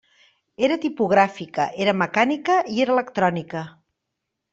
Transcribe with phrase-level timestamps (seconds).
[0.67, 3.63] Era tipogràfica, era mecànica i era electrònica.